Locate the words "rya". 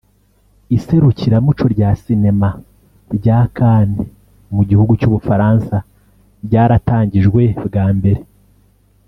1.75-1.89, 3.17-3.37